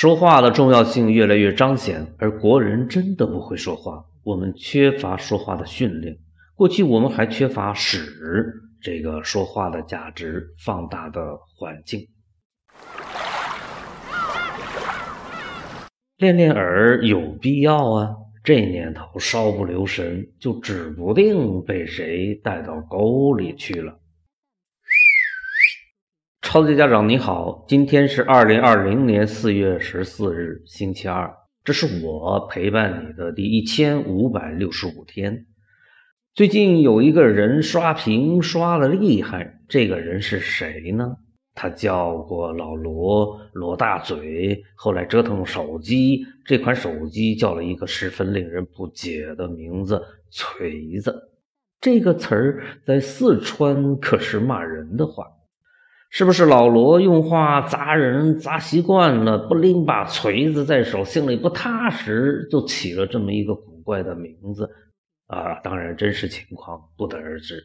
[0.00, 4.06] 说话的重要性越来越彰显，而国人真的不会说话。
[4.24, 6.16] 我们缺乏说话的训练，
[6.54, 8.00] 过去我们还缺乏使
[8.80, 12.08] 这个说话的价值放大的环境。
[16.16, 18.16] 练练耳有必要啊！
[18.42, 23.99] 这年头稍不留神，就指不定被谁带到沟里去了。
[26.52, 31.32] 超级家长你好，今天是二零二零年四月十四日，星期二。
[31.62, 35.46] 这是我陪伴你的第一千五百六十五天。
[36.34, 41.14] 最近有一个人刷屏刷的厉害，这个人是谁呢？
[41.54, 44.60] 他叫过老罗，罗大嘴。
[44.74, 51.14] 后来折腾手机，这款手机叫了一个十分令人不解的名字——锤子。
[51.80, 55.28] 这个词儿在四川可是骂人的话。
[56.12, 64.68] 是不是老罗用话砸人砸习惯了，不拎把锤子在手，心里不踏实，就起了这么一个古怪的名字
[65.28, 65.54] 啊？
[65.62, 67.62] 当然，真实情况不得而知。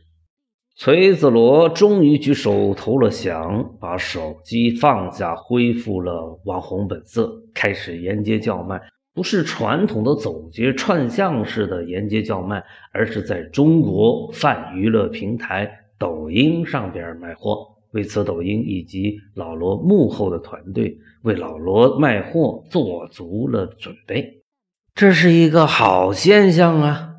[0.78, 8.80] 锤子罗终于举手投了降，把手机放下，恢复了网红本色，开始沿街叫卖。
[9.16, 17.75] 不是传统的走街串巷式的沿街叫卖，而是在中国泛娱乐平台抖音上边卖货。
[17.96, 24.44] 为此，抖音以及老罗幕后的团队为老罗卖货做足了准备，
[24.94, 27.14] 这是一个好现象啊！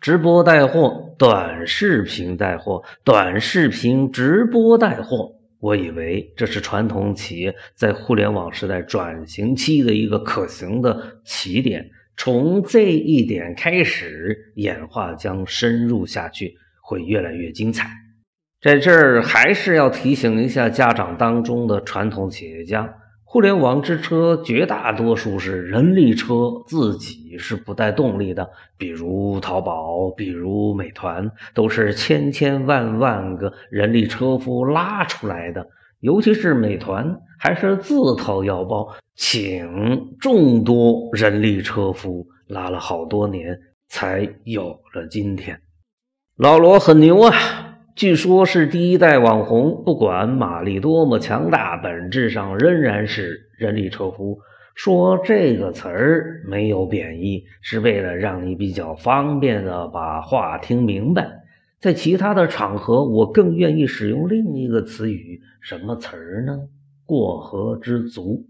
[0.00, 5.34] 直播带货，短视频带货，短视频直播带货。
[5.60, 17.90] 我以为这是传统企业在互联网时代转型期的一个可行的起点，从这一点开始演化，将深入下去，会越来越精彩。
[18.62, 28.48] 在这儿还是要提醒一下家长当中的传统企业家，互联网之车绝大多数是人力车，自己是不带动力的。
[28.78, 35.66] 比如淘宝，比如美团，都是千千万万个人力车夫拉出来的。
[35.98, 45.60] 尤其是美团，还是自掏腰包请众多人力车夫拉了好多年，才有了今天。
[46.36, 47.32] 老罗很牛啊！
[47.94, 54.38] 据说，是第一代网红，不管马力多么强大，本质上仍然是人力车夫。
[54.74, 61.42] 说这个词儿没有贬义，是为了让你比较方便的把话听明白。
[61.78, 66.60] 在其他的场合，我更愿意使用另一个词语，什么词儿呢？
[67.04, 68.46] 过河之卒。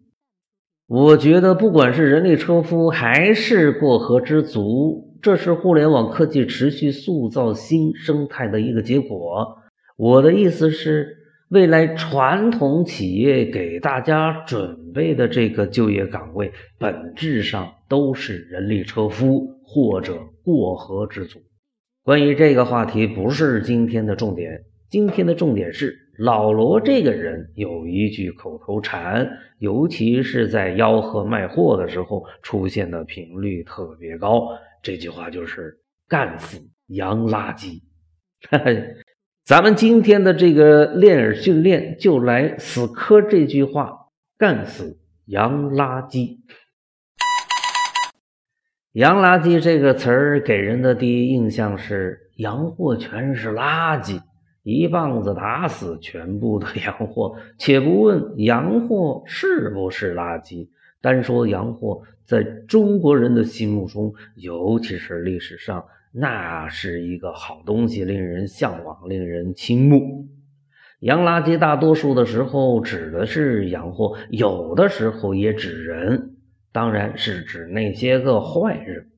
[0.87, 5.12] 我觉得，不管是人力车夫还是过河之卒。
[5.23, 9.57] 这是互联网科技持续塑造新生态的一个结果。
[9.97, 11.17] 我的意思是，
[11.49, 21.39] 未来传统企业给大家准备的这个就业岗位，本质上都是人力车夫或者过河之卒。
[22.03, 24.65] 关于这个话题，不是今天的重点。
[24.91, 34.49] 今天的重点是，老罗这个人有一句口头禅，尤其是在吆喝卖货的时候，出现的频率特别高。
[34.83, 35.79] 这句话就是
[36.09, 37.83] “干死洋垃圾”。
[39.47, 46.39] 咱们今天的这个练耳训练就来死磕这句话：“干死洋垃圾”。
[48.95, 54.21] 洋垃圾这个词儿给人的第一印象是洋货全是垃圾，
[54.65, 57.37] 一棒子打死全部的洋货。
[57.57, 60.69] 且不问洋货是不是垃圾。
[61.03, 70.29] 单说洋货，在中国人的心目中，尤其是历史上，那是一个好东西，令人向往，令人倾慕。
[71.01, 76.37] 洋垃圾大多数的时候指的是洋货，有的时候也指人，
[76.71, 79.11] 当然是指那些个坏人。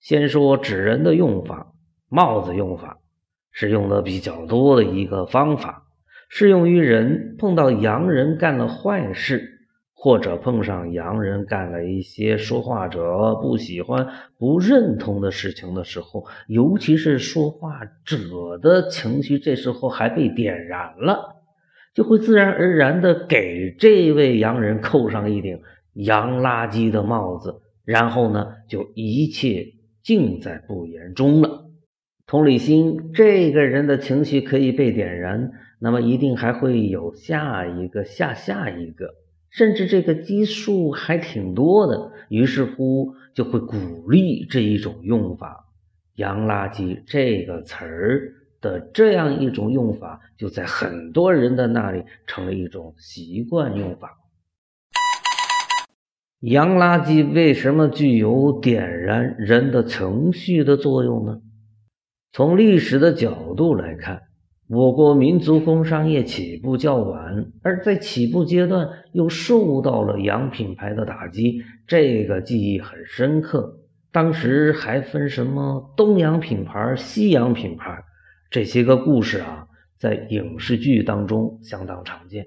[0.00, 1.74] 先说指人的用法，
[2.08, 3.00] 帽子用法
[3.50, 5.84] 是用的比较多的一个方法，
[6.30, 9.51] 适用于人碰到洋人干了坏事。
[10.02, 21.36] 或者碰上洋人干了一些说话者不喜欢、不认同的事情的时候，尤其是说话者的情绪这时候还被点燃了，
[21.94, 25.60] 就会自然而然的给这位洋人扣上一顶
[25.92, 29.66] 洋垃圾的帽子，然后呢，就一切
[30.02, 31.70] 尽在不言中了。
[32.26, 39.21] 同理心，这个人的情绪可以被点燃，那么一定还会有下一个、下下一个。
[39.52, 45.66] 甚至这个基数还挺多的，于是乎就会鼓励这一种用法
[46.16, 48.32] ，“洋垃圾”这个词儿
[48.62, 54.18] 的这样一种用法，就在很多人的那里成了一种习惯用法。
[56.40, 61.40] 洋垃圾为什么具有点燃人的情绪的作用呢？
[62.32, 64.22] 从历史的角度来看，
[64.74, 73.80] 我国民族工商业起步较晚，而在起步阶段又受到了洋品牌的打击，这个记忆很深刻。
[74.10, 78.02] 当时还分什么东洋品牌、西洋品牌，
[78.50, 79.66] 这些个故事啊，
[79.98, 82.46] 在影视剧当中相当常见。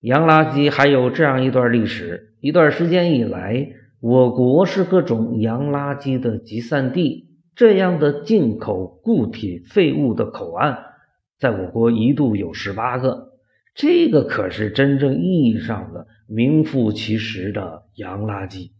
[0.00, 3.68] 洋垃圾还有这样一段历史：一段时间以来，
[4.00, 10.78] 我国是各种洋垃圾的集散地，这样的进口固体废物的口岸，
[11.38, 13.28] 在我国一度有十八个。
[13.74, 18.72] 这个可是真正意义上的名副其实的洋垃圾。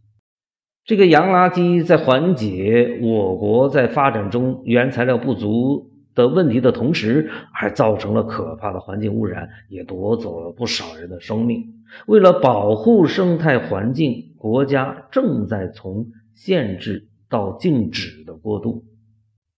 [0.83, 11.63] 这个洋垃圾在缓解我国在发展中原材料不足的问题的同时，还造成了可怕的环境污染，也夺走了不少人的生命。
[12.07, 18.83] 为了保护生态环境，国家正在从限制到禁止的过渡。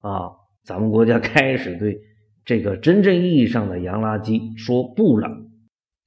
[0.01, 0.33] 啊，
[0.63, 2.00] 咱们国家开始对
[2.45, 5.29] 这个真正意义上的洋垃圾说不了。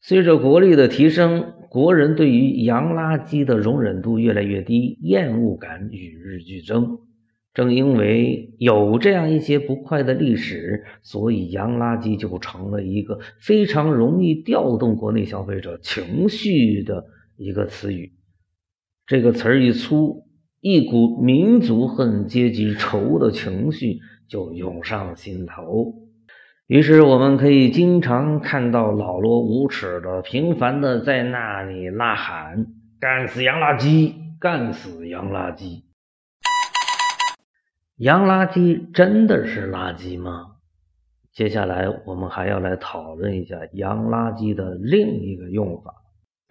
[0.00, 1.52] 随着国力的提升。
[1.74, 7.00] 国人对于洋垃圾的容忍度越来越低，厌恶感与日俱增。
[7.52, 17.06] 正因为有这样一些不快的历史，所以洋垃圾就成了一个非常容易调动国内消费者情绪的
[17.36, 18.12] 一个词语。
[19.04, 20.28] 这个词儿一出，
[20.60, 23.98] 一股民族恨、阶级仇的情绪
[24.28, 26.03] 就涌上心头。
[26.74, 32.66] 于是，我们可以经常看到老罗无耻的、频繁的在那里呐喊
[32.98, 34.12] ：“干死洋垃圾！
[34.40, 35.84] 干死洋垃圾！”
[37.96, 40.56] 洋垃圾真的是垃圾吗？
[41.32, 45.94] 接下来，我们还要来讨论一下洋垃圾的另一个用法。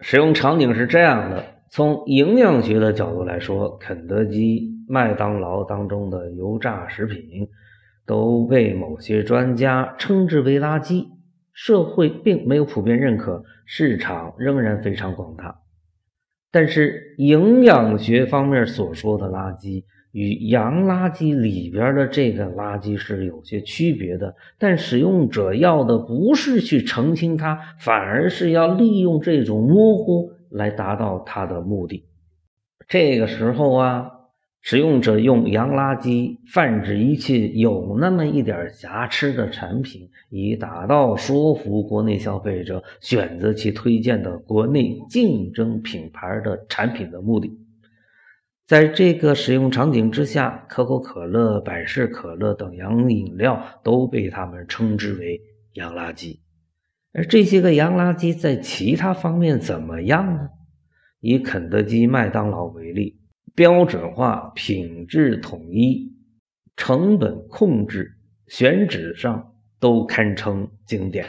[0.00, 7.46] 使用场景是这样的：从营养学的角度来说，肯德基、麦当劳当中的油炸食品。
[8.06, 11.06] 都被某些专家称之为垃圾，
[11.52, 15.60] 社会并没有普遍认可，市场仍然非常广大。
[16.50, 32.04] 但是营养学方面所说的垃圾与洋垃圾里边的这个垃圾是有些区别的，但使用者要的不是去澄清它，反而是要利用这种模糊来达到它的目的。
[32.86, 34.10] 这个时候啊。
[34.66, 47.58] 使用者用洋垃圾泛指一切有那么一点瑕疵的产品，以达到说服国内消费者选择其推荐的国内竞争品牌的产品的目的。
[48.66, 55.42] 在这个使用场景之下，可口可乐、百事可乐等洋饮料都被他们称之为
[55.74, 56.38] 洋垃圾。
[57.12, 60.48] 而这些个洋垃圾在其他方面怎么样呢？
[61.20, 63.18] 以肯德基、麦当劳为例。
[63.54, 66.12] 标准化、品质统一、
[66.76, 68.16] 成本控制、
[68.48, 71.24] 选址上都堪称经典，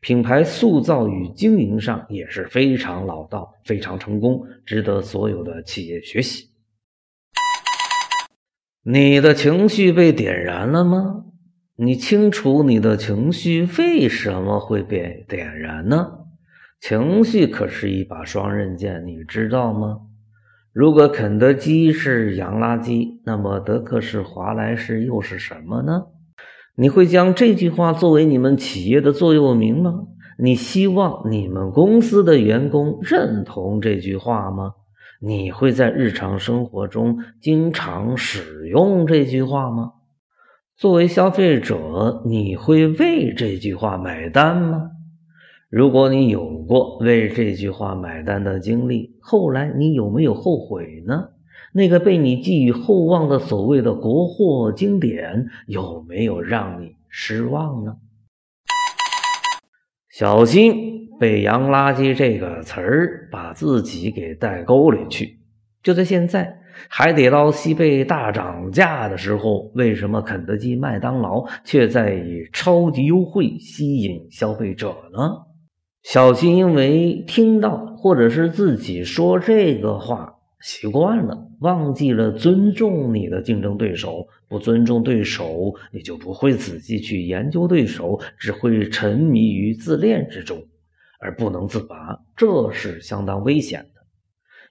[0.00, 6.50] 品牌塑造与经营上也是非常老道、非常成功，值得所有的企业学习。
[8.82, 11.24] 你的情绪被点燃了吗？
[11.76, 16.18] 你清楚你的情绪为什么会被点燃呢？
[16.78, 20.02] 情绪可是一把双刃剑，你知道吗？
[20.74, 26.06] 如果肯德基是洋垃圾，那么德克士、华莱士又是什么呢？
[26.76, 29.92] 你会将这句话作为你们企业的座右铭吗？
[30.36, 34.72] 你希望你们公司的员工认同这句话吗？
[35.20, 39.92] 你会在日常生活中经常使用这句话吗？
[40.76, 44.90] 作为消费者，你会为这句话买单吗？
[45.76, 51.30] 如果你有过为这句话买单的经历，后来你有没有后悔呢？
[51.72, 57.96] 那个被你寄予厚望的所谓的国货经典，有没有让你失望呢？
[60.12, 65.40] 小心被“洋垃圾”这个词儿把自己给带沟里去。
[65.82, 66.56] 就在现在，
[66.88, 75.46] 海底捞西贝大涨价的时候，为什么肯德基、麦当劳却在以超级优惠吸引消费者呢？
[76.04, 84.28] 小心，因为听到或者是自己说这个话习惯了，忘记了尊重你的竞争对手。
[84.46, 90.62] 不尊重对手，你就不会仔细去研究对手，只会沉迷于自恋之中，
[91.18, 92.20] 而不能自拔。
[92.36, 94.02] 这是相当危险的。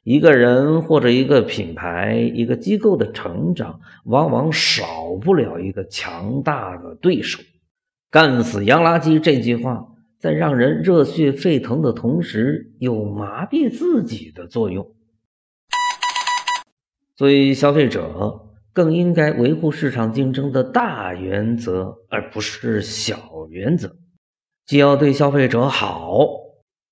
[0.04, 7.42] 一个人或者一个品牌、一个机构的成长，往往少不了一个强大的对手。
[8.12, 9.88] 干死洋垃圾这句话。
[10.24, 14.96] 在让人热血沸腾的同时，有麻痹自己的作用。
[17.18, 18.40] 作为消费者，
[18.72, 23.18] 更应该维护市场竞争的大原则，而不是小
[23.50, 23.98] 原则。
[24.66, 26.26] 既要对消费者好，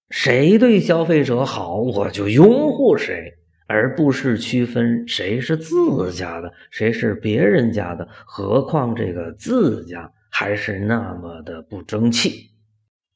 [0.10, 3.32] 谁对消费者好，我就拥护谁，
[3.66, 8.06] 而不是区分谁是自家的，谁是别人家的。
[8.26, 12.50] 何况这个自家还是那么的不争气。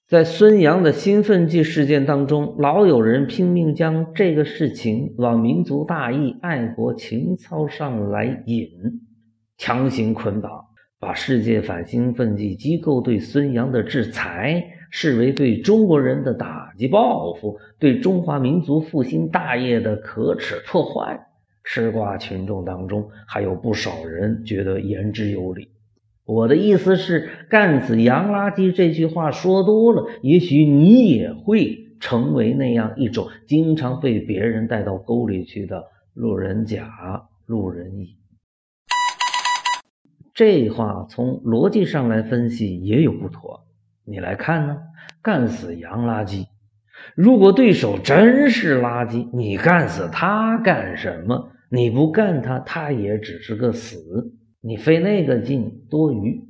[0.07, 8.69] 在孙杨的兴奋剂事件当中，老有人拼命将这个事情往民族大义、爱国情操上来引，
[9.57, 10.63] 强行捆绑，
[10.99, 21.19] 把世界反兴奋剂机构对孙杨的制裁视为对中国人的打击报复，对中华民族复兴大业的可耻破坏。
[21.63, 25.67] 吃瓜群众当中还有不少人觉得言之有理。
[26.25, 38.17] 我的意思是，干死洋垃圾这句话说多了，也许你也会成为那样一种经常被别人带到沟里去的路人甲、路人乙。
[40.33, 43.61] 这话从逻辑上来分析也有不妥。
[44.03, 44.77] 你来看呢？
[45.21, 46.45] 干死洋垃圾，
[47.15, 51.51] 如果对手真是垃圾，你干死他干什么？
[51.69, 54.33] 你不干他，他也只是个死。
[54.67, 56.43] 你费那个劲多余，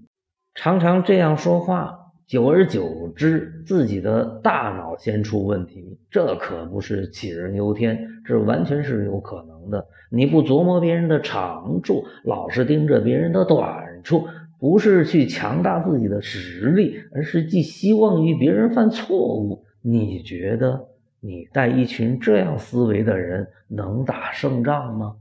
[0.54, 9.86] 常常这样说话，久而久之，自己的大脑先出问题，这可不是杞人忧天，这完全是有可能的。
[10.10, 14.26] 你不琢磨别人的长处，老是盯着别人的短处，
[14.62, 19.66] 不是去强大自己的实力，而是寄希望于别人犯错误。
[19.82, 20.88] 你觉得
[21.20, 25.18] 你带一群这样思维的人能打胜仗吗？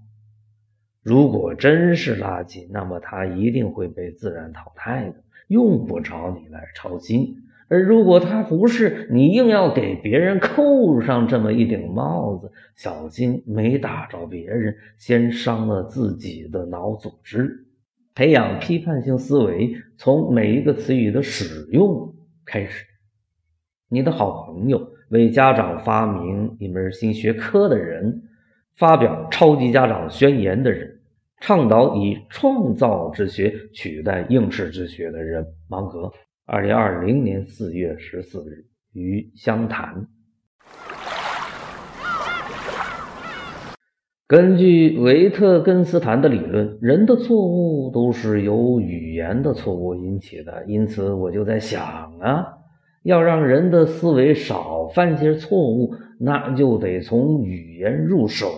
[1.05, 5.17] 如果真是垃圾，那么它一定会被自然淘汰的，
[5.49, 7.37] 用不着你来操心。
[7.69, 17.67] 而如果它不是，你硬要给别人扣上这么一顶帽子，小心没打着别人，先伤了自己的脑组织。
[18.15, 22.15] 培养批判性思维，从每一个词语的使用
[22.47, 22.87] 开始。
[23.91, 28.23] 你的好朋友，为家长发明一门新学科的人，
[28.77, 30.94] 发表超级家长宣言的人。
[31.47, 36.11] 倡导以创造之学取代应试之学的人，芒格，
[36.47, 40.09] 二零二零年四月十四日于湘潭。
[44.27, 52.47] 根据维特根斯坦的理论，人的错误都是由语言的错误引起的，因此我就在想啊，
[53.03, 58.49] 要让人的思维少犯些错误，那就得从语言入手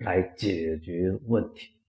[0.00, 1.72] 来解决问题。